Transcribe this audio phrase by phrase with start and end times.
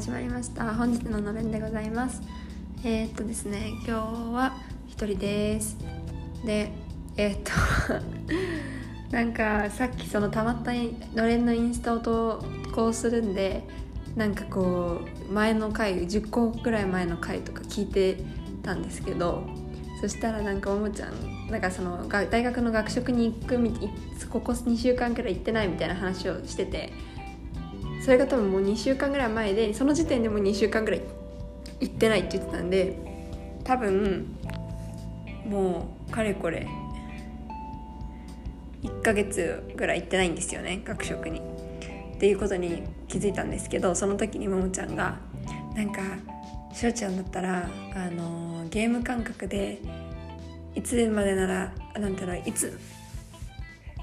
[0.00, 0.74] 始まりました。
[0.76, 2.22] 本日ののれんでございます。
[2.82, 3.90] えー、っとですね今日
[4.32, 4.56] は
[4.88, 5.76] 一人です。
[6.42, 6.72] で
[7.18, 12.42] えー、っと なんかさっきそのたまったのれんのインスタを投
[12.74, 13.62] 稿するんで
[14.16, 18.24] なんかこう前の回10個くらい前の回とか聞いて
[18.62, 19.42] たんですけど
[20.00, 23.58] そしたらなんかももちゃんなんかその大学の学食に行く
[24.30, 26.90] ここ2週間くらい行ってないみたいな話をしてて
[28.04, 31.02] それが多分もう2週間ぐらい前でその時点でもう2週間ぐらい
[31.80, 32.96] 行ってないって言ってたんで
[33.64, 34.36] 多分
[35.46, 36.66] もうかれこれ
[38.82, 41.40] 1ヶ月ぐらい行ってないんですよね学食に。
[41.40, 45.18] っていうことに気づいたんですけどその時にももちゃんが
[45.74, 46.02] なんか
[46.74, 49.80] しろちゃんだったらあのゲーム感覚で
[50.74, 52.78] いつまでならなんていうのいつ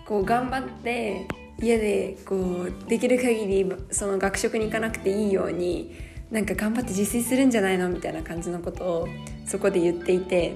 [0.03, 1.27] こう頑張って
[1.59, 5.95] 家でこうできる限りその学食に行かなくていいように
[6.29, 9.07] なんか頑張って自炊するんじゃないのみたいな感じのことを
[9.45, 10.55] そこで言っていて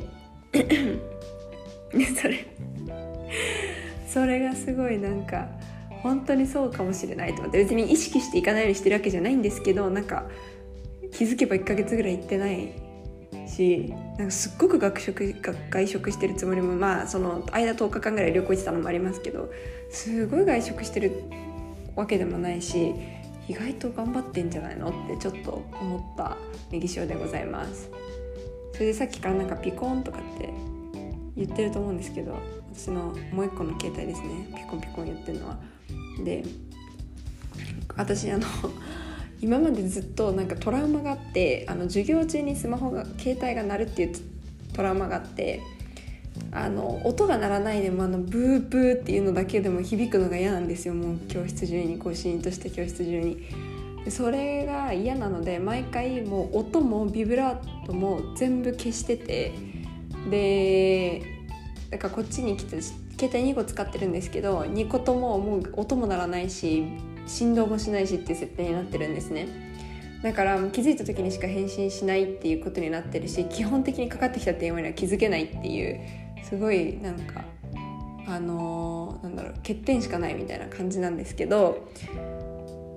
[2.21, 2.45] それ
[4.08, 5.47] それがすごいなんか
[6.03, 10.25] 本当にそうかもしれないと思って別に意識していかないようにしてるわけじゃないんですけどなんか
[11.13, 12.73] 気づけば1ヶ月ぐらい行ってない
[13.47, 15.35] しなんかすっごく学食
[15.69, 19.51] 外食してるつもりもまあその間10日間ぐらい旅行行ってたのもありますけど
[19.89, 21.23] すごい外食してる
[21.95, 22.93] わけでもないし
[23.47, 26.37] 意外と頑張ってんじゃないのってちょっと思った
[26.71, 27.89] ネギ塩でございます。
[28.73, 30.49] それでさっきからなんかピコンとかって
[31.35, 32.37] 言ってると思うんですけど
[32.73, 34.47] 私のもう一個の携帯ですね。
[34.55, 35.59] ピコンピコン言ってるのは。
[36.23, 36.43] で
[37.97, 38.47] 私あの
[39.42, 44.16] 今までずっとなんかトラウマがあってあの授業中にスマホが携帯が鳴るっていう
[44.73, 45.61] トラウマがあって
[46.52, 53.72] あの音が鳴らないでもあのブーブーっていうのだけでも響くのが嫌なんですよもう教室中にこうシーンとした教室中に。
[54.09, 59.54] それが嫌なので毎回もう音もビブラートも全部消してて
[60.32, 61.21] で
[61.92, 66.83] だからこっちに来て携帯2個使ってるんですけど2個とももう音も鳴らないし
[67.31, 69.47] 振動もしないしっていう設定になってるんですね
[70.21, 75.99] だから気づいた時にしか返信しないっていうことになってるし基本的にかかってきた電話には気づけないっていう
[76.43, 77.43] すごいなんか
[78.27, 81.87] あのー、なんだろう欠点しかないみたいな感じなんですけど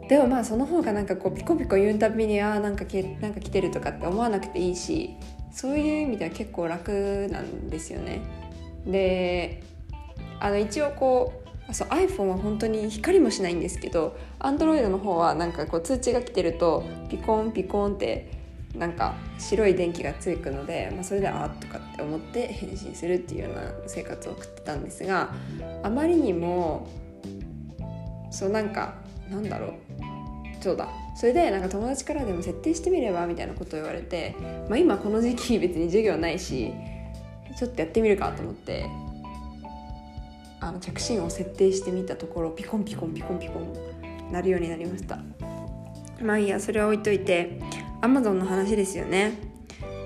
[0.09, 5.17] でもまあその方がなんかこうピコピコ言うたびにあなんかけなんか来てるとかって思わなくていいし
[5.51, 8.21] そういう意味では結構楽なんですよね。
[8.87, 9.63] で
[10.41, 18.31] あの一応こうそう iPhone は本当に光もしないんですけど Android の方はなんかこう通知が来てるとピコンピコンって
[18.75, 25.33] なんか白い電気がついくので、まあ、それであとかって思って返信するっていうような生活を送ってたんですが
[25.83, 26.89] あまりにも
[28.31, 28.95] そうなんか
[29.31, 29.75] なんだろう。
[30.61, 30.89] そうだ。
[31.15, 34.35] それでなんか友達からでも設定してみればみたいなことを言われて、
[34.69, 36.73] まあ、今この時期別に授業ないし
[37.57, 38.87] ちょっとやってみるかと思って
[40.65, 45.19] あの着信音を設定してみたところピコンピコンピコンピコンなるようになりました。
[46.23, 47.61] まあいいやそれは置いといて
[48.01, 49.39] Amazon の話ですよね。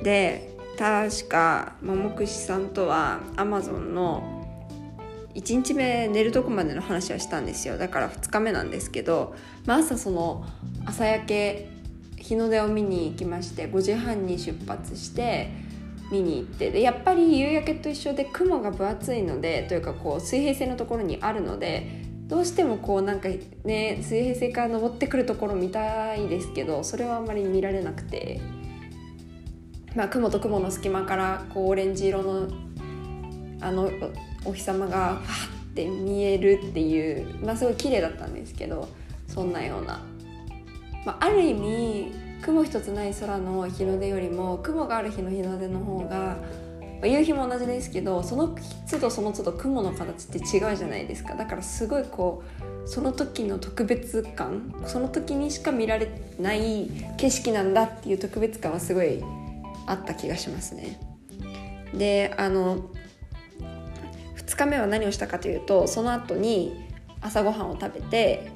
[0.03, 4.45] で確か桃串さんとは Amazon の
[5.35, 7.79] 1日目寝るとこまでの話はしたんですよ。
[7.79, 10.45] だから2日目なんですけど、まあ、朝その
[10.85, 11.71] 朝焼け
[12.17, 15.68] 日の出を見に行きまして5時半に出発して
[16.11, 23.29] 見に行ってでやっぱり夕焼けと一緒で雲が分厚いのでというかこう水平線のところにあるのでどうしてもこうなんか
[23.65, 28.41] ね水平線から登ってくるところ見たいですけどそれはあんまり見られなくて、
[29.95, 32.49] まあ、雲と雲の隙間からこうオレンジ色の
[33.61, 33.91] あの
[34.45, 38.89] お日様がファって見えるっていう、まあ、すごい綺麗だったんですけど
[39.27, 40.01] そんなような、
[41.05, 46.37] まあ、ある意味雲一つない空の日の出よりも雲がある日の日の出の方が
[47.07, 48.57] 夕日も同じですけどその
[48.91, 52.43] 都度その都度雲の形って違うじゃないですかだからすごいこ
[52.85, 59.23] うその時の特別感その時にしか見られない景色なんだっていう特別感はすごい
[59.87, 61.01] あった気がしますね。
[61.95, 62.91] であの
[64.37, 66.89] 2日目は何をしたかというとその後に
[67.21, 68.51] 朝ごはんを食べて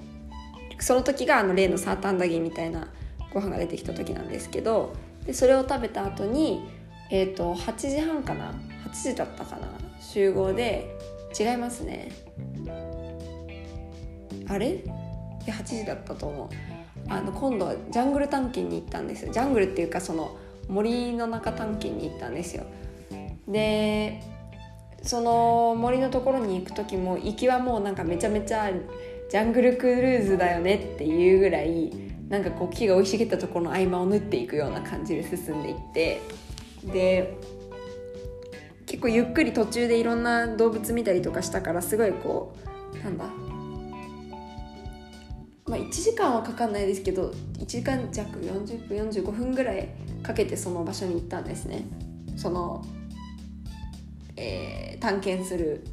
[0.80, 2.88] その時があの例のサーターアンダギーみたいな
[3.32, 4.94] ご飯が出てきた時なんですけど
[5.26, 6.68] でそれを食べた後に
[7.10, 8.52] えっ、ー、と8時半かな
[8.86, 9.68] ？8時だったかな？
[10.00, 10.96] 集合で
[11.38, 12.10] 違いますね。
[14.48, 14.68] あれ？
[14.76, 14.82] い
[15.46, 16.48] や8時だったと思う。
[17.08, 20.36] あの今度はジャングル探検に行ったんですジャングルっていうかその
[20.68, 22.64] 森の中探検に行ったんですよ。
[23.48, 24.22] で
[25.02, 28.70] その森のところに行く時も行きはもうなんかめちゃめちゃ
[29.30, 31.92] ジャングルクルーズだよねっていうぐらい
[32.32, 36.22] なんかこう木が生い茂ったところの合間を縫っていくような感じで進んでいって
[36.82, 37.36] で
[38.86, 42.56] 結構ゆっくり途中でいろんな動物見たりとかしたからすごいこ
[42.94, 43.24] うなんだ
[45.66, 49.90] まあ1時間はかかんないですけど1時間弱40分45分ぐらい
[50.22, 51.84] かけてその場所に行ったんですね。
[52.36, 52.82] その、
[54.36, 55.84] えー、探検する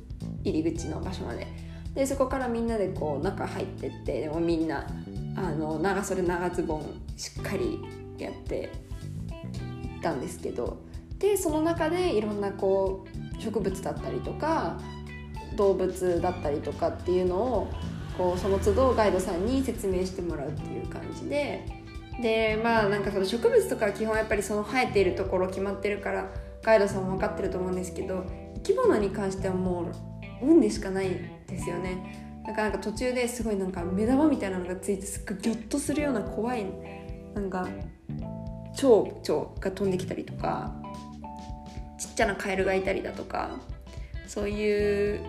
[0.46, 1.48] 入り口の場所まで。
[1.96, 4.88] でそこからみんなでこう中入ってってでもみんな
[5.36, 7.80] あの長袖長ズボンしっかり
[8.18, 8.72] やって
[9.84, 10.78] 行ったんですけど
[11.20, 13.06] でその中でいろんなこ
[13.38, 14.80] う植物だったりとか
[15.56, 17.68] 動物だったりとかっていうのを
[18.18, 21.66] こうその都度ガイドさんに説明してもらうっていう感じで
[22.22, 26.30] でまあなんかその植物とか基本やっぱりその生えているところ決まってるから
[26.64, 29.84] ガイドさんも分かってると思うんですけど生き物に関してはも
[30.42, 31.10] う運でしかない
[31.48, 32.29] ですよね。
[32.46, 36.66] なかなか途中ですごいなんか目玉みたいなのがついてすっごいギョッとするような怖い
[37.36, 37.68] なんか
[38.76, 40.74] 蝶々が飛んできたりとか
[42.00, 43.52] ちっちゃなカエルがいたりだとか
[44.28, 45.22] そういう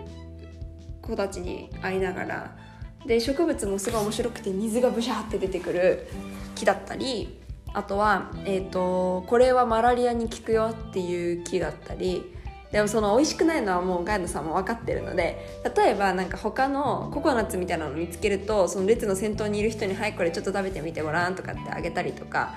[1.01, 2.57] 子たちに会いながら。
[3.05, 6.07] で植物もすごい面白くて水がブシャーって出てくる
[6.55, 7.41] 木だったり
[7.73, 12.35] あとは、えーと、これはマラリアに効くよっていう木だったり
[12.71, 22.55] でもその美味しくないのはもうガイドさんも分かってるので例えばなんか他のココナッツみたいなの見つけるとその列の先頭にいる人に「はいこれちょっと食べてみてごらん」とかってあげたりとか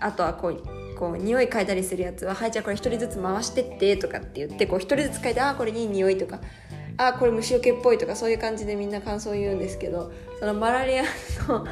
[0.00, 0.62] あとはこう
[0.98, 6.40] こう匂い嗅いだりするやつは「はいじゃあこれ1人ずつ回してって」とかって言ってこう1人ずつ嗅いで「ああこれいい匂い」とか
[6.98, 11.04] 「ああこれ虫除けっぽい」とかそういう感じでみんな感想を言うんですけどそのマラリア
[11.48, 11.64] の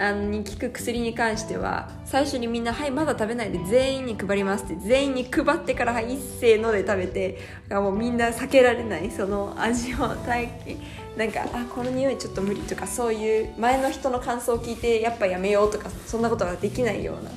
[0.00, 7.38] あのに効く薬に関しては最初にみんな「はいまだ食べないで全員に配ります」って全員に配ってから「はい一斉の」で食べて
[7.68, 10.78] もうみんな避けられないその味を体験
[11.18, 17.30] なんかあこの匂いちょっと無理とかそういう前の人の感想を聞いてやっぱやめようとかそんなことができないような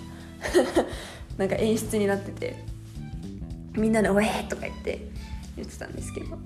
[1.37, 2.55] なんか演出になってて
[3.73, 5.05] みんなで「ウェー!」とか言って
[5.57, 6.37] 言ってたんですけど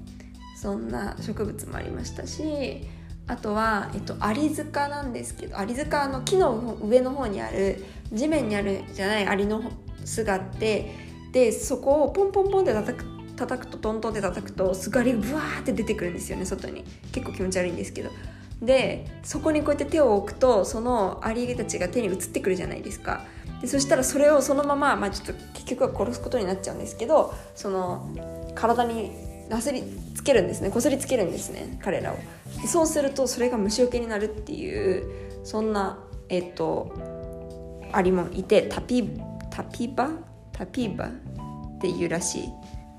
[0.60, 2.88] そんな植物もありましたし
[3.28, 9.62] あとは、えっと、アリ塚なんですけどアリ塚の木の上の方にある地面にあるじゃないアリの
[10.06, 10.94] 巣があって
[11.34, 16.84] でそこをポンポンポンって叩く叩くとトントンって叩くとすがりがブワーって出てくるんですよね外に。
[17.12, 18.10] 結構気持ち悪いんですけど。
[18.62, 23.24] でそこにこうやって手を置くとそのアリたちが手に移ってくるじゃないですか。
[23.62, 28.10] でそしたらそれをそのまま、まあ、ちょっと結局は殺すことになっちゃうんですけどその
[28.56, 29.12] 体に
[29.50, 29.84] なすり
[30.16, 30.70] つけるんですね。
[30.70, 31.80] こすりつけるんですね。
[31.82, 32.18] 彼らを。
[32.68, 35.04] そうするとそれが虫除けになるっていう
[35.44, 36.00] そんな
[36.30, 36.94] えっ、と
[37.92, 39.10] アリもいてタピ
[39.50, 40.10] タピバ？
[40.52, 41.08] タピバ？
[41.08, 42.50] っていうらしい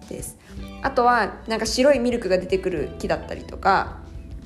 [0.08, 0.38] です。
[0.82, 3.98] あとはなんか白いミルクが出てくる木だったりとか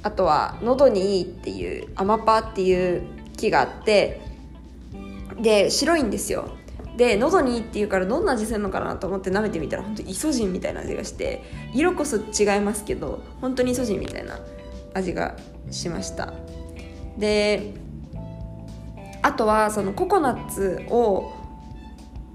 [0.03, 3.03] あとは喉にいいっていうアマパっていう
[3.37, 4.21] 木があって
[5.41, 6.57] で白いんですよ。
[6.97, 11.43] で喉にいいっていうからどんな味するのかなと思って舐めてみたら本当イソジンみたいな味がして
[11.75, 14.39] 色こそ違いますけど本当にイソジンみたいな
[14.95, 15.37] 味が
[15.71, 16.35] しました。
[17.17, 17.73] で
[19.23, 21.33] あとはそのココナッツを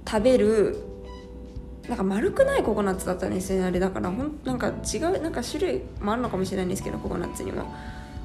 [0.07, 0.77] 食べる
[1.87, 4.09] なんか丸くないココナッツだったんですよねあれだから。
[4.09, 7.65] ほんなんか違うなんか種類もあるのかもしれないんですけどココナッツにも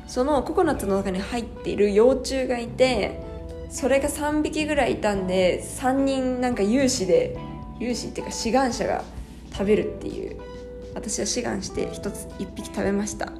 [0.06, 3.20] そのココナッツの中に入っている幼虫がいて
[3.72, 7.38] それが3匹ぐらいいたんで3人なんか有志で
[7.80, 9.02] 有志っていうか志願者が
[9.50, 10.36] 食べるっていう。
[10.94, 13.32] 私は志願して1つ1匹食べました。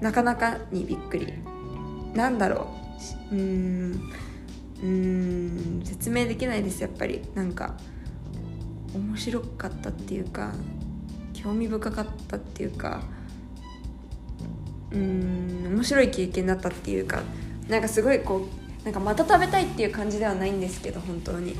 [0.00, 1.32] なかなかにびっくり。
[2.12, 2.66] なんだろ
[3.30, 3.34] う。
[3.36, 3.92] うーん。
[4.82, 5.82] うーん。
[5.84, 7.22] 説明できないですやっぱり。
[7.36, 7.76] なんか
[8.92, 10.52] 面白かったっていうか
[11.32, 13.04] 興味深かったっていうか
[14.90, 15.72] うーん。
[15.72, 17.22] 面白い経験だったっていうか
[17.68, 21.56] なんかすごいこうなんかまた食べたいっていう感じではないんですけど本当に。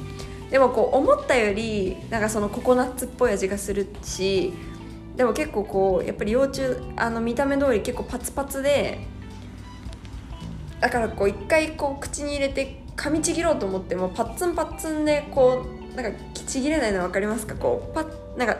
[0.51, 4.53] でもこう思ったよりなんかそのココナッツっぽい味がするし
[5.17, 6.63] でも結構こうやっぱり幼虫
[6.97, 8.99] あの見た目通り結構パツパツで
[10.81, 17.55] だからこう一回こう口に入れて噛みちぎろうと思ってもパッツンパッツンでこうなんかちぎれないの分かりますか？
[17.55, 18.57] こうパッなんか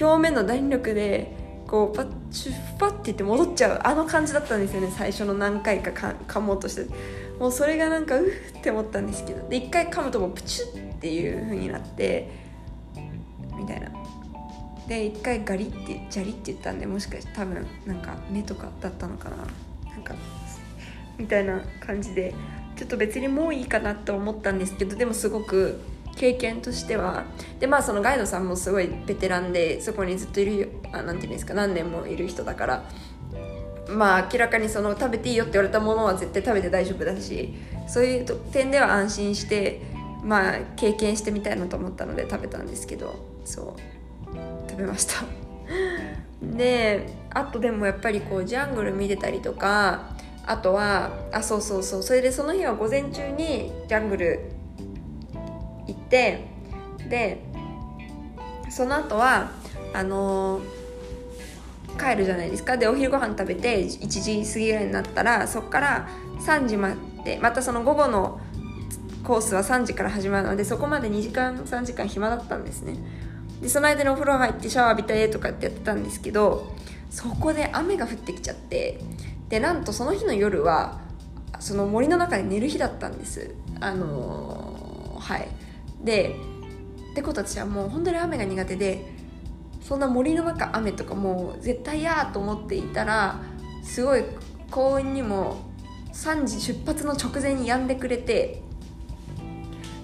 [0.00, 1.34] 表面の弾力で
[1.66, 4.92] こうパッチュッパッて言って戻っちゃうあの感じだったんですよね。
[4.96, 6.86] 最初の何回かか噛もうとして。
[7.42, 12.30] もうそれがなんかうーって思ったんですけどで一回噛むともうプチュっていう風になって
[13.58, 13.90] みたいな。
[14.86, 19.36] で一回ガリってジャリって言ったんでもしかして多分なんか目とかだったのかな。
[19.90, 20.14] なんか
[21.18, 22.32] みたいな感じで
[22.76, 25.80] ちょっと別にもういいかなと思ったんですけどでもすごく
[26.14, 27.24] 経験としては
[27.58, 32.84] でまあそのガイドさんもすごいベテランでそこにずっといるあなんていうんですか何年もいる人だから
[33.92, 37.54] まあ明らかにその食べていいよって言われたものは絶対食べて大丈夫だし
[37.86, 39.80] そういう点では安心して
[40.22, 45.24] まあ経験してみたいなと思ったので食べたんですけどそう食べました。
[46.42, 50.10] であとでもやっぱりこうジャングル見てたりとか
[50.44, 54.40] あとはあそうそうそうそれでその日は午前中にジャングル
[55.86, 56.44] 行って
[57.08, 57.42] で
[58.70, 59.52] その後は
[59.94, 60.62] あのー、
[62.02, 62.76] 帰るじゃないですか。
[62.76, 66.08] でお昼ご飯食べて1時過ぎぐらいになったらそこから
[66.40, 68.40] 3時までまたその午後の
[69.22, 72.96] コースは3時から始まるのでそこまで2時間3時間暇だったんですね。
[73.60, 76.74] でその間にお風呂入ってシャワー浴びたいとかってやってたんですけど
[77.10, 78.98] そこで雨が降ってきちゃって
[79.48, 81.00] でなんとその日の夜は
[81.60, 83.54] その森の中で寝る日だったんです。
[83.80, 85.48] あのー、はい。
[86.02, 86.34] で
[87.12, 89.21] ってこと私はもう本当に雨が苦手で
[89.82, 93.40] そんな森の中雨とかもう絶対嫌と思っていたら
[93.82, 94.24] すごい
[94.70, 95.72] 幸運にも
[96.12, 98.62] 3時出発の直前に止んでくれて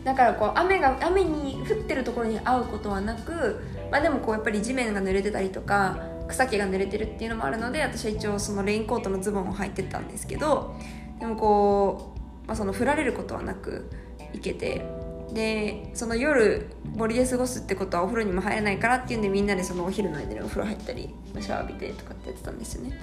[0.05, 10.75] だからこう雨が雨に降ってるところに会うことはなく、まあ、でもこうやっぱり地面が濡れてたりとか草木が濡れてるっていうのもあるので私は一応そのレインコートのズボンを履いてたんですけど
[11.21, 13.91] でもこう、まあ、その降られることはなく
[14.33, 14.85] 行けて
[15.33, 22.99] でその夜森で過ごすってことはお風呂にも入れないからっていうんでみんなでそのお昼の間にお風呂入ったりシャワー浴びてとかってやってたんですよね。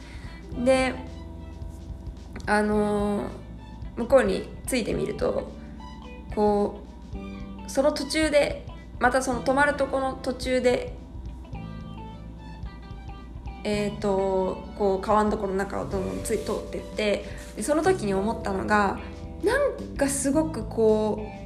[0.63, 0.93] で
[2.47, 3.27] あのー、
[3.97, 5.51] 向こうに着いてみると
[6.35, 6.81] こ
[7.67, 8.65] うその途中で
[8.99, 10.95] またその泊まるとこの途中で
[13.67, 18.99] えーと、こう川のところの中をどんどんつい通ってってでその時に思ったのが
[19.43, 21.44] なんかすごくこう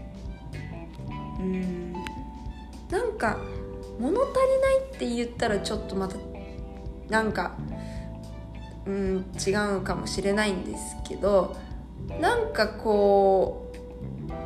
[1.39, 1.93] うん。
[2.89, 3.37] なんか
[3.99, 6.15] 物足りないって言ったらちょっとまた
[7.09, 7.55] なんか
[8.85, 11.55] うん違うかもしれないんですけど
[12.19, 13.71] なんかこ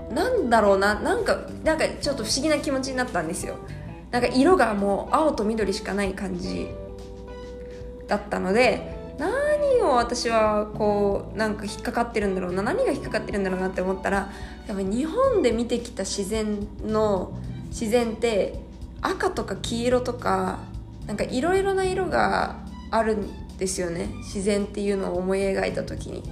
[0.10, 3.56] うなんだろうななんかなんかちょっと不思議な気持ちになったんですよ。
[4.12, 6.68] なんか色がもう青と緑しかない感じ
[8.08, 14.32] だったので何を私はこうなんか引っかかってるんだろうな何が引っかかってるんだろうなって思ったら
[14.68, 18.60] 多分日本で見てきた自然の自然って
[19.02, 20.60] 赤とか黄色とか
[21.06, 24.10] なんかいろいろな色があるんですよね。
[24.18, 26.24] 自然っていうのを思い描いた時に。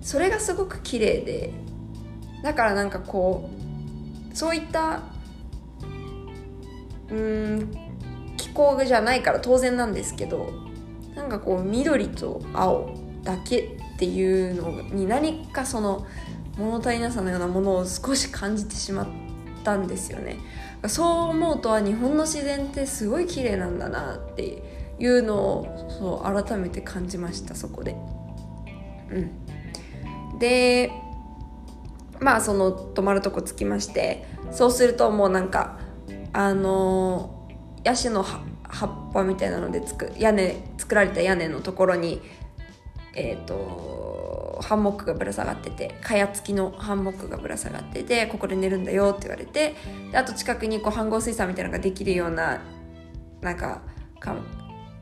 [0.00, 1.52] それがすごく綺麗で。
[2.42, 3.50] だからなんかこ
[4.32, 5.02] うそういった
[7.10, 7.68] うん
[8.36, 10.67] 気候じゃないから当然なんですけど
[11.18, 12.94] なんかこう緑と青
[13.24, 16.06] だけっていうのに何かその
[16.56, 19.08] 物足りなさのようなものを少し感じてしまっ
[19.64, 20.38] たんですよね。
[20.86, 24.62] そう思うとは日本の自然ってすごい綺麗なんだなって
[25.00, 27.96] いうのをそう改めて感じましたそこで。
[29.10, 30.38] うん。
[30.38, 30.92] で
[32.20, 35.80] まあその泊まるとこ着きましてそうするともうなんか
[36.32, 37.48] あの
[37.82, 42.20] ヤシの葉葉っぱみたいなのでつく屋根作られた屋根のところに
[43.14, 49.74] え、ー、とハンモックがぶら下がってて蚊帳付きのハンモックがぶら下がっててここで寝るんだよって言われて
[50.12, 52.60] であと近くにこう飯合水産みたいなのができるような
[53.40, 53.82] なんか
[54.20, 54.36] か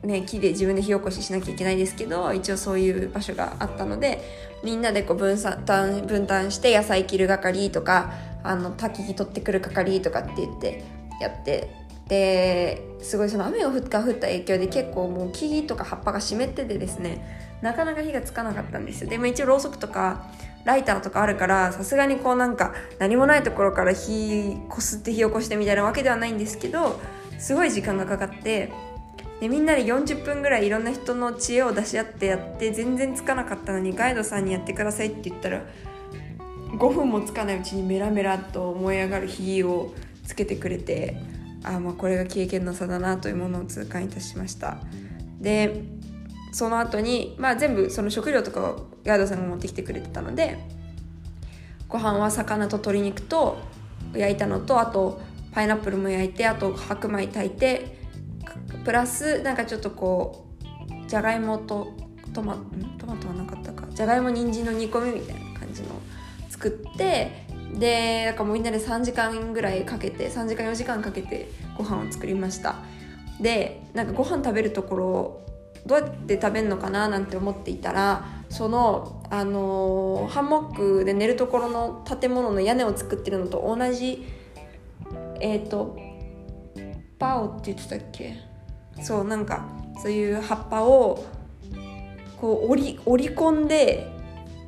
[0.03, 4.21] ね、木で自分で火起こししなきゃいけないですけど一応そういう場所があったので
[4.63, 10.83] みんなでこう分担分担して野菜切る係とかあの焚き火取ってくる係とかって言って
[11.19, 19.09] やってですごいその雨が降った降った影響で結構もう木々とか葉っぱが湿っててですねなかなか火がつかなかったんですよ。
[19.09, 20.25] でも一応ろうそくとか
[20.63, 26.99] ライターとかあるからさすがにこうなんか何もないところから火こすって火起こしてみたいなわけではないんですけど
[27.39, 28.71] すごい時間がかかって
[29.39, 35.61] でみんなで40分ぐらいいろんな人の知恵を出し合ってやって全然つかなかったのにガイドさんにやってくださいって言ったら
[36.71, 39.93] 5分もつかないうちにメラメラと燃え上がる火を
[40.25, 41.17] つけてくれて
[41.75, 44.77] あまあこれが経験の差だなというものを痛感いたしました。
[45.39, 45.83] で
[46.51, 50.57] その後にまあ全部その食料とかをガイドさんが持ってきてくれてたので
[51.87, 53.57] ご飯は魚と鶏肉と
[54.13, 55.21] 焼いたのとあと
[55.51, 57.97] パイナップルも焼いてあと白米炊いて
[58.85, 60.47] プラスなんかちょっとこ
[61.05, 61.93] うじゃがいもと
[62.33, 62.57] トマ
[62.97, 63.87] トマトはなかったか。
[63.91, 65.89] じゃがいも人参の煮込みみたいな感じの
[66.49, 72.75] 作ってでなんかもうみんなで3時間ぐらいかけて3時間4時間かけてご飯を作りました。
[73.39, 75.41] でなんかご飯食べるところ
[75.85, 84.25] どうやって食べるのかななんて思っていたらその、あのー、ハンモックで寝るところの建物の屋根を作ってるのと同じ
[85.39, 85.97] えっ、ー、と
[87.19, 88.35] パオって言ってたっけ？
[89.01, 89.65] そうなんか
[90.01, 91.25] そういう葉っぱを
[92.41, 94.07] こう折り折り込んで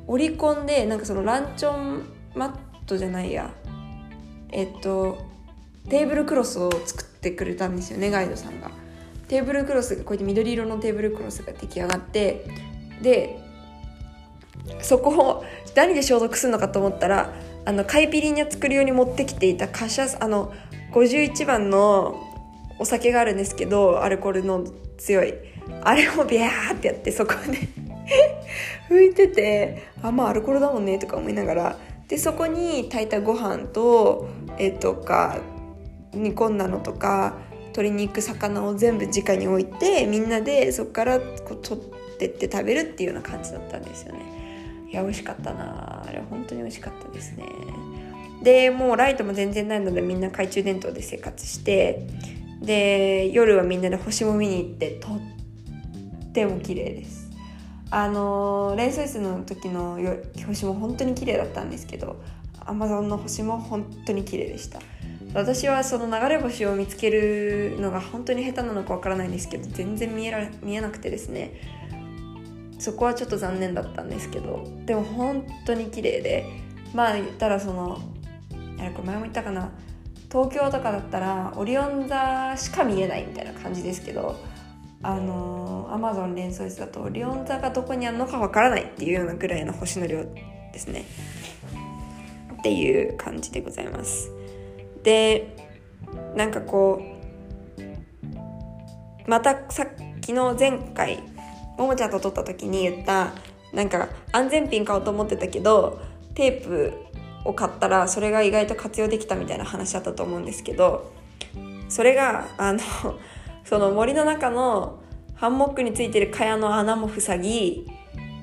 [0.06, 2.02] 折り込んでなんかそのランチョン
[2.34, 3.52] マットじゃないや
[4.50, 5.18] えっと
[5.88, 8.70] テーブルクロスを作ってくれたんですよねガイドさんが。
[9.30, 12.44] テーブルクロスがこうやって緑色のテーブルクロスが出来上がって
[13.00, 13.38] で
[14.82, 15.44] そこを
[15.76, 17.32] 何で消毒するのかと思ったら
[17.64, 20.52] あのカイピリーニャ作るように持ってきていたカシャあの
[20.92, 22.26] 51番の
[22.80, 24.64] お酒があるんですけどアルコールの
[24.98, 25.34] 強い
[25.82, 27.68] あれをビャーってやってそこで
[28.90, 31.76] 拭いててあまあアルコールだもんねとか思いながら
[32.10, 35.38] でそこに炊いたご飯とえとか
[36.12, 41.84] 煮込んだのとか鶏肉魚を全部直に置いてみんなでそこからこう取っ
[42.18, 44.20] てって食べるっていうような感じだったんですよね。
[44.90, 46.02] いや美味しかったな。
[46.04, 47.44] あれ本当に美味しかったですね。
[48.42, 52.08] でもうライトも全然ないのでみんな懐中電灯で生活して
[52.60, 57.29] で夜はみんなで星も見に行ってとっても綺麗です。
[57.90, 59.98] あのレンソイスの時の
[60.46, 62.22] 星も本当に綺麗だったんですけど
[62.64, 64.80] アマゾンの星も本当に綺麗でした。
[65.32, 71.52] 私はその流れ星を見つけるのが本当に下手なのかわからないんですけど全然見えら見えなくてですね。
[72.78, 76.46] そこはちょっと残念だったんですけどでも本当に綺麗で
[76.94, 78.00] まあ言ったらその
[78.78, 79.70] あれこれ前も言ったかな。
[80.30, 84.36] 東京とかだったらオリオン座しか見えないみたいな感じですけど
[85.02, 90.24] あのアマゾン連想室だとリオン座がどこにあるのかわからないっていうようなぐらいの星の量
[90.72, 91.04] ですね。
[92.58, 94.30] っていう感じでございます。
[95.02, 95.56] で
[96.36, 97.02] なんかこ
[99.26, 101.22] うまたさっきの前回
[101.78, 103.32] ももちゃんと撮った時に言った
[103.72, 106.00] なんか安全ピン買おうと思ってたけど
[106.34, 106.92] テープ
[107.44, 111.12] を買ったらそれが意外と活用できたみたいな話だったと思うんですけど
[111.88, 112.80] それがあの
[113.64, 115.00] その森の中の
[115.34, 117.86] ハンモックについてる蚊帳の穴も塞ぎ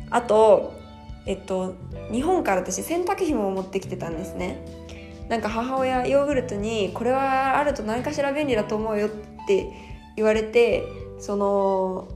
[0.09, 0.74] あと
[1.25, 1.75] えっと
[2.12, 4.65] 日本から私洗濯紐を持ってきてたんですね。
[5.29, 9.09] なんか母親ヨーグルトにこれはあると何かしら便利だと思うよっ
[9.46, 9.68] て
[10.15, 10.83] 言われて
[11.20, 12.07] その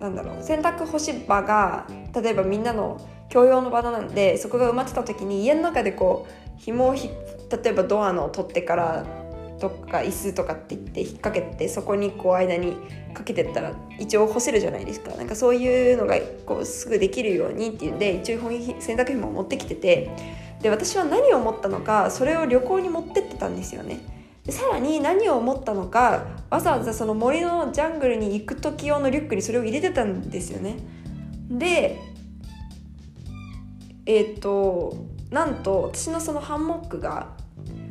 [0.00, 9.06] なんだろう洗濯干し場が例えばみんなの共用の場なんでそこが埋まってた時に家の中でこう紐をひ例えばドアの取ってから
[9.58, 12.76] とか椅子とかって言って引っ掛けてそこにこう間に
[13.14, 15.10] かけてったら一応干せるじゃないですか。
[15.16, 16.16] なんかそういうのが
[16.46, 20.10] こうすぐできるようにっていうんで一応洗濯紐を持ってきてて。
[20.62, 24.00] で私は何を思ったのかそれを旅行に持ってってたんですよね。
[24.44, 30.76] でさらに何を思ったのかわざわざその森のジャングルに行く時用のリュックにそれを入れてたんですよね。
[31.50, 32.00] で
[34.06, 37.36] えっ、ー、となんと私のそのハンモックが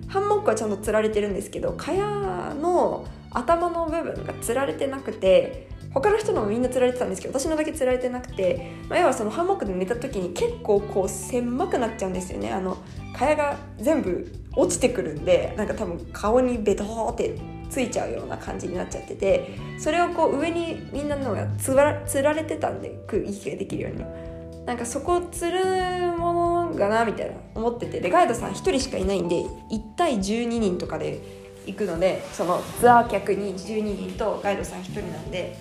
[0.07, 12.51] ハンモックはちゃんとつられてるんですけど蚊帳の頭の部分がつられてなくて他の人のもみんなつられてたんですけど私のだけつられてなくて、まあ、要はそのハンモックで寝た時に結構こう狭くなっちゃうんですよね。
[12.51, 12.77] あの
[13.13, 17.39] 蚊帳が全部落ちてくるんでなんか多分顔にベトーって
[17.69, 24.27] ついちゃうような感じになっちゃっててそれをこう上にみんなのがつらつられてたんで息ができるように。
[24.67, 27.99] なんかそこをつるものがなみたいな思ってて。
[27.99, 31.21] でガイドさん1人しかいないんで1対12人とかで
[31.65, 35.57] 行くのでそのツアー客に12人とガイドさん1人なんで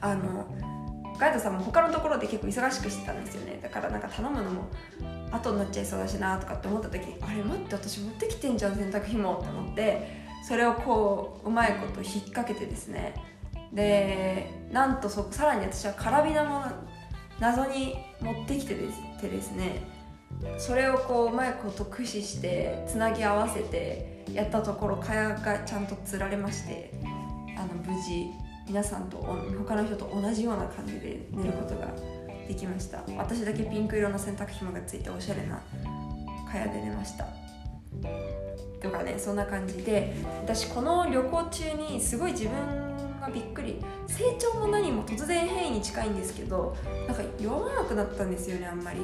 [0.00, 0.46] あの
[1.18, 3.58] ガイドさんも他のところで結構忙しくしてたんですよね。
[3.60, 4.68] だからなんか頼むのも
[5.32, 13.14] 後になっちゃいそうだしなとかって思った時にあれ待って私持ってきてんじゃん洗濯紐って思ってそれをこううまいこと引っ掛けてですね。
[13.72, 16.64] でなんとそさらに私はカラビナも
[17.40, 18.74] 謎に持ってきて
[19.20, 19.97] てですね。
[20.58, 26.92] それをこううまいこと駆使してつなぎ合わせてやったところ蚊帳がちゃんとつられまして
[27.56, 28.26] あの無事
[28.66, 31.88] 皆さんと他の人と同じような感じで寝ることが
[32.46, 33.02] できました。
[33.16, 35.60] 私だけピンク色の洗濯紐がついておしゃれな
[36.50, 37.26] 蚊帳で寝ました。
[38.80, 49.00] とかねそんな感じで私この旅行中にすごい自分がびっくり成長も何も突然変異に近いんですけどなんか酔わなくなったんですよねあんまり。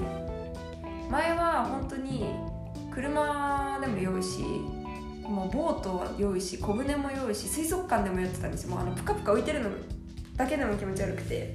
[1.11, 2.25] 前は本当に
[2.93, 4.41] 車でも酔うし
[5.23, 8.71] もうボートは酔うし小舟も酔うし水族館でも酔ってたんですよ。
[8.71, 9.71] もうあのプカプカ浮いてるの
[10.37, 11.55] だけでも気持ち悪くて。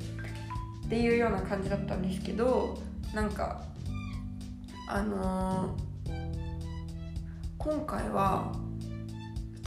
[0.89, 2.75] っていうような感じだったんですけど
[3.13, 3.61] なんか
[4.87, 6.11] あのー、
[7.59, 8.51] 今回は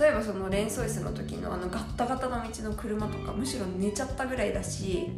[0.00, 5.10] 例えばそのレンソイスの時のあのガッタガタの道の車とかむしろ寝ちゃったぐらいだし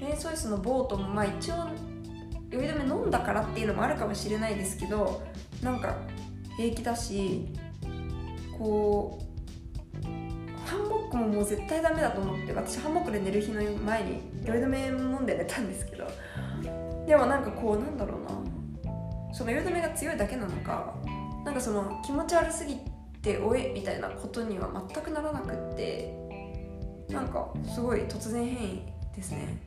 [0.00, 1.66] レンソイスのボートもまあ一応
[2.54, 5.22] 酔い止め飲んだからっていうのもあるかもしれないですけど
[5.62, 5.96] なんか
[6.56, 7.46] 平気だし
[8.58, 9.18] こ
[10.02, 16.06] うハンモッ僕ももう絶対ダメだと思って私ハンモックで寝る日の前に酔い止め飲んで寝たんですけど
[17.06, 18.34] でもなんかこうなんだろうな。
[19.32, 20.94] その酔い止めが強いだけなのか
[21.44, 22.78] なんかその気持ち悪すぎ
[23.20, 26.14] ておえみたいなことには全くならなくって
[27.08, 28.82] なんかすごい突然変異
[29.14, 29.60] ですね。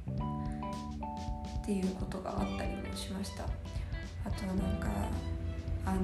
[1.67, 3.43] っていうことがあったりもしました。
[3.43, 3.47] あ
[4.32, 4.88] とはなんか
[5.86, 5.99] あの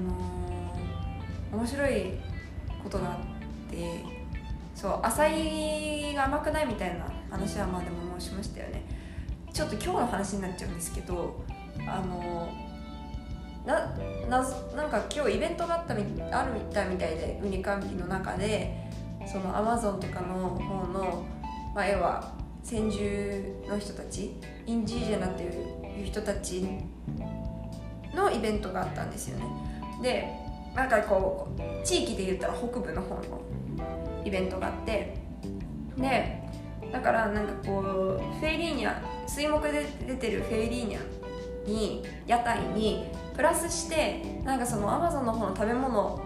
[1.52, 2.12] ー、面白い
[2.82, 4.04] ことがあって
[4.74, 8.82] そう浅いが甘くないみたいな話はまあでももうしましたよね。
[9.54, 11.42] ちょっと今日の話になっちゃうんですけど
[11.88, 12.48] あの
[13.64, 13.86] な
[14.28, 14.42] な
[14.76, 18.76] なんか今日イベントがあったみあるみたいみたいでウニカンピの中で
[19.26, 21.24] そのアマゾンとかの方の、
[21.74, 22.33] まあ、要は
[22.64, 24.34] 先住の人たち
[24.66, 25.48] インジージェナってい
[26.02, 26.66] う人たち
[28.14, 29.44] のイベントがあったんですよね。
[30.02, 30.28] で
[30.74, 33.40] なんかこう地域で言ったら北部の方の
[34.24, 35.14] イベントがあって
[35.96, 36.42] で
[36.90, 37.84] だからなんかこう
[38.40, 38.94] フェイリーニャ
[39.28, 43.04] 水木で出てるフェイリーニャに屋台に
[43.36, 46.20] プラスしてなんかそのアマゾンの方の食べ物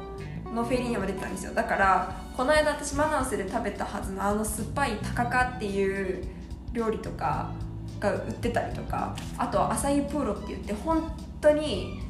[0.54, 1.52] のフェイリーニャも出てたんですよ。
[1.52, 6.24] だからこの間私マナウスで食べたはずのあの酸っぱいタカカっていう
[6.72, 7.50] 料理とか
[7.98, 12.00] が売ってたりとかあとはアサイプーロって言って本当に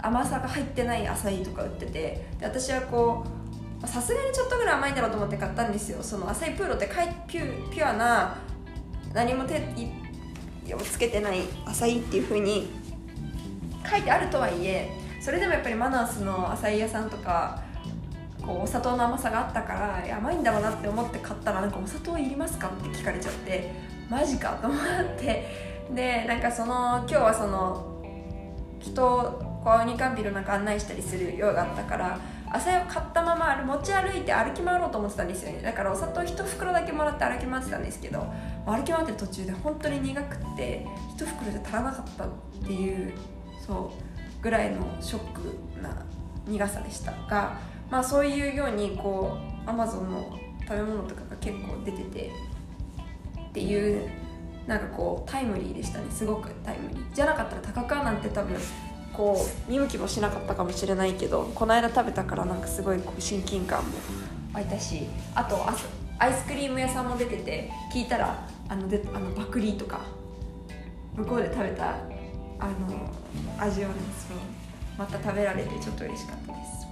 [0.00, 3.24] 甘さが入ってないアサイとか売っててで私はこ
[3.80, 6.02] うさすがにちょっとぐらい甘いんだろうと思って買ったんですよ。
[6.02, 8.36] その浅いプーロってかいピュピュアな
[9.14, 9.54] 何も手
[10.74, 12.70] をつけてない浅いっていう風に
[13.88, 17.70] 書いてあるとはいえそれでもやっぱりマナースの浅い屋さんとか
[18.44, 23.72] こうお砂糖の甘さがあったから甘いんだろうなって思って買ったらなんかお砂糖いりますかって聞かれちゃって
[24.08, 24.78] マジかと思っ
[25.18, 25.72] て。
[25.94, 28.02] でなんかその今日はその
[28.80, 32.18] 人をこうウニカンピルなんか案内したりする用があったから
[32.50, 35.62] 朝を買ったまま持ち歩いて歩き回ろうと思ってたんですよね。
[35.62, 38.26] だからお砂糖1袋だけもらって歩き回ってたんですけど
[38.66, 42.28] 歩き回ってる途中で本当に苦くって1袋じゃ足らなかったっ
[42.64, 43.12] ていう
[43.66, 46.04] そうぐらいのショックな
[46.46, 47.58] 苦さでしたが
[47.92, 52.32] まあそういうようにこうアマゾンの食べ物とかが結構出てて
[53.38, 54.08] っていう
[54.66, 56.06] なんかこうタイムリーでしたね。
[56.10, 57.14] すごくタイムリー。
[57.14, 58.56] じゃなかったら高川なんて多分
[59.12, 63.90] こう見向きもしなかったかもしれないけどこの間食べたからなんかすごいこう親近感も
[64.54, 65.58] 湧いたしあと
[66.18, 70.00] アイスクリーム屋さんも出てて聞いたらあのであのバクリーとか
[71.14, 71.90] 向こうで食べた
[72.58, 73.12] あの
[73.58, 73.94] 味をね
[74.26, 74.38] そう
[74.96, 76.82] また食べられてちょっと嬉しかったです。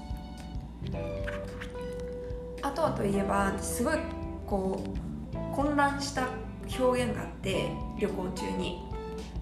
[2.63, 3.99] あとはといえばすごい
[4.47, 4.85] こ
[5.33, 6.29] う混乱した
[6.79, 8.91] 表現があって旅行中に。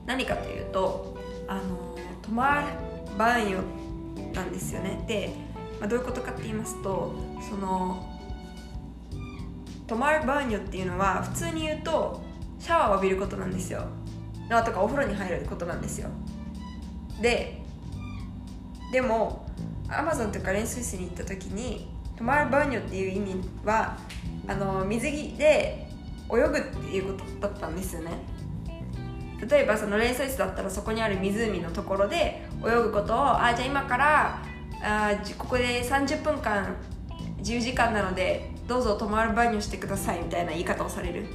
[0.08, 3.58] 何かというとあのトマーバーンヨ
[4.32, 5.04] なんですよね。
[5.06, 5.30] で、
[5.78, 7.14] まあ、どういうことかって言いますと
[7.48, 8.08] その
[9.86, 12.22] トマーバーンヨっていうのは普通に言うと
[12.58, 13.84] シャワーを浴びることなんですよ。
[14.48, 16.08] とかお風呂に入ることなんですよ。
[17.20, 17.60] で
[18.90, 19.46] でも
[19.90, 23.96] アマゾンとかレンスイスに行った時にトマーバーニョっていう意味は
[24.46, 25.88] あの水着で
[26.30, 28.10] 泳ぐっていうことだったんですよね。
[29.48, 34.42] 例えばそのレースイスだったらそこにある湖のところで泳ぐことをあじゃあ今から
[34.82, 36.74] あここで30分間
[37.38, 41.26] 自由時間なのでどうぞ泊まる場にしてくださいみたいな言い方をされる。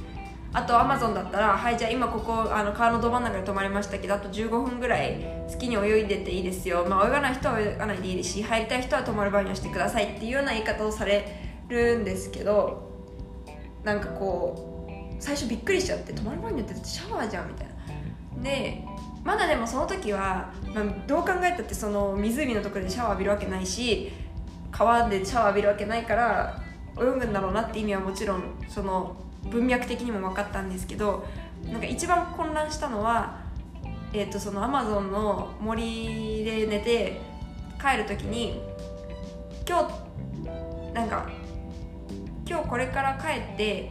[0.54, 11.26] あとアマゾンだったらはいじゃあ今ここあの川のど真ん中で泊まりましたけどあと15分ぐらい好きに泳いでていいですよ、まあ、泳がない人は泳がないでいいですし入りたい人は泊まる場合にはしてくださいっていうような言い方をされ
[11.68, 12.88] るんですけど
[13.82, 18.42] なんかこう最初びっくりしちゃって泊まる場によってシャワーじゃんみたいな。
[18.42, 18.84] で
[19.24, 24.12] まだでもその時は、まあ、どう考えたってその湖のところでシャワー浴びるわけないし
[24.70, 26.62] 川でシャワー浴びるわけないから
[26.98, 29.16] 泳ぐんだろうなって意味はもちろんその
[29.50, 31.26] 文脈的にも分かったんですけど
[31.70, 33.38] なんか一番混乱したのは、
[34.12, 37.20] えー、とそのアマゾンの森で寝て
[37.80, 38.60] 帰る時に
[39.68, 41.28] 今日なんか
[42.46, 43.90] 今日これから帰って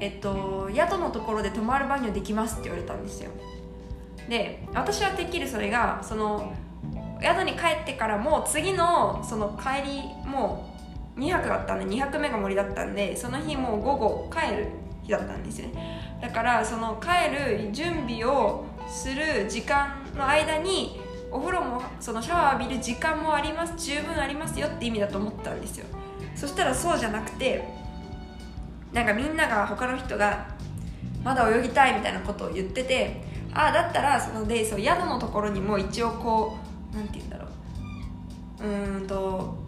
[0.00, 3.30] えっと宿のところで泊まる場にはできますって言われたんですよ。
[4.28, 6.52] で私はてっきりそれがその
[7.20, 10.74] 宿に帰ってからも次のその帰りも
[11.16, 14.81] う2泊だったんで2泊目が森だったんでその日もう午後帰る。
[15.02, 16.18] 日だったんですよね。
[16.20, 25.86] だからその帰る準備をする時間の間にお風呂もそのシャワー浴びる時間もあります十分ありますよって意味だと思ったんですよ。
[26.34, 27.64] そしたらそうじゃなくて
[28.92, 30.46] なんかみんなが他の人が
[31.24, 33.22] まだ泳ぎたいみたいなことを言ってて
[33.54, 36.58] ああだったらそのでそう宿のところにも一応こ
[36.92, 37.46] うなんて言うんだろ
[38.60, 38.64] う。
[38.64, 39.61] うんと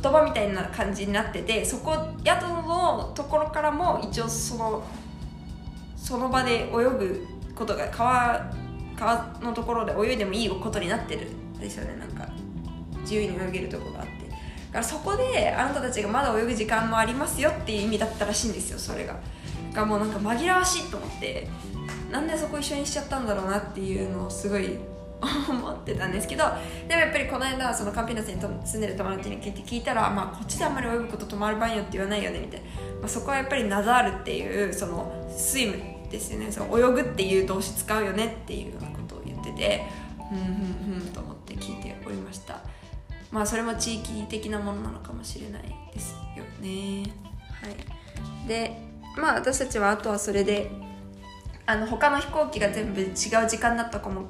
[0.00, 4.82] 言葉みたいな感じになっててそこ宿のところからも一応その
[5.96, 8.50] その場で泳ぐことが川
[8.96, 12.28] 川のところで泳いでもいいことになってるんですよねなんか。
[13.02, 14.28] 自由に泳げるとこがあって。
[14.28, 19.16] だからそこであなたたちがまだ泳ぐ時間もありますよっていう意味だったらしいんですよそれが。
[19.72, 21.48] がもうなんか紛らわしいと思って。
[22.10, 24.78] なんでそこ一緒にしちゃったんだろうなっていうのをすごい
[25.20, 26.44] 思ってたんですけど
[26.86, 32.66] でもやっぱりこの間そのカンピナスに住んでる友達に聞いて聞いたら、まあ、こっちであんまり泳ぐこと止まる番よって言わないよねみたいな、
[33.00, 35.76] まあ、そこはやっぱりナザールっていうそのスイム
[36.10, 36.50] ですよね。
[36.50, 39.84] その泳ぐっていう動詞使うよねっていうようなことを言ってて
[40.30, 42.60] ふんふんふんと思って聞いておりました。
[43.30, 47.12] まあそれも地域的なものなのかもしれないですよね。
[47.50, 48.48] はい。
[48.48, 48.80] で
[49.16, 50.70] まあ私たちはあとはそれで
[51.66, 54.28] あの他の飛行機が全部違う時間だった子も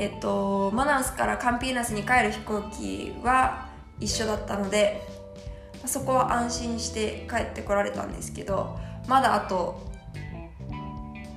[0.00, 3.68] えっとマナウスからカンピーナスに帰る飛行機は
[4.00, 5.06] 一緒だったので
[5.84, 9.78] そこは安心して帰ってこられたんですけどまだあと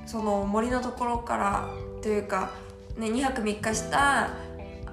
[0.06, 1.68] その森のところから
[2.02, 2.52] というか、
[2.98, 4.30] ね、2泊3日した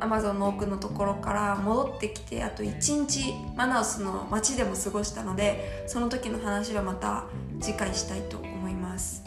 [0.00, 7.26] アマゾンの奥のところから戻ってきてあと1日マナウスの街でも過ごしたのでその時の話はまた
[7.60, 9.22] 次回したいと思います。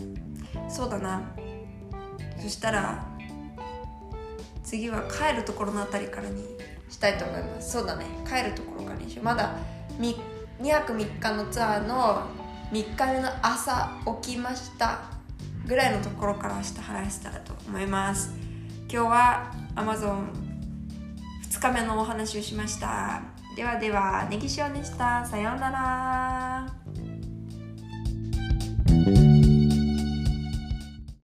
[0.67, 1.21] そうだな。
[2.41, 3.12] そしたら
[4.73, 6.43] 次は帰るところの辺りからに
[6.89, 7.73] したいと思います。
[7.73, 8.07] そうだね。
[8.27, 9.25] 帰るところからにしよう。
[9.25, 9.55] まだ
[9.99, 10.15] 2
[10.67, 12.23] 泊3日のツアーの
[12.71, 13.91] 3日目の朝
[14.23, 15.01] 起きました。
[15.67, 18.33] ぐらいのところから明日話したらと思います。
[18.91, 23.21] 今日は Amazon2 日目のお話をしました。
[23.55, 25.23] ではではネギ塩でした。
[25.23, 26.67] さようなら。